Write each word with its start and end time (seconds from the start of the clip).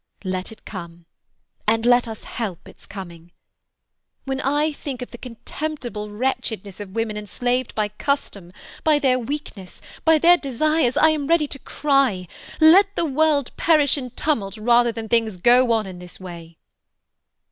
Let 0.23 0.51
it 0.51 0.65
come, 0.65 1.05
and 1.67 1.85
let 1.85 2.07
us 2.07 2.23
help 2.23 2.67
its 2.67 2.87
coming. 2.87 3.33
When 4.25 4.41
I 4.41 4.71
think 4.71 5.03
of 5.03 5.11
the 5.11 5.19
contemptible 5.19 6.09
wretchedness 6.09 6.79
of 6.79 6.95
women 6.95 7.17
enslaved 7.17 7.75
by 7.75 7.89
custom, 7.89 8.51
by 8.83 8.97
their 8.97 9.19
weakness, 9.19 9.79
by 10.03 10.17
their 10.17 10.37
desires, 10.37 10.97
I 10.97 11.09
am 11.09 11.27
ready 11.27 11.45
to 11.45 11.59
cry, 11.59 12.27
Let 12.59 12.95
the 12.95 13.05
world 13.05 13.55
perish 13.57 13.95
in 13.95 14.09
tumult 14.09 14.57
rather 14.57 14.91
than 14.91 15.07
things 15.07 15.37
go 15.37 15.71
on 15.71 15.85
in 15.85 15.99
this 15.99 16.19
way!" 16.19 16.57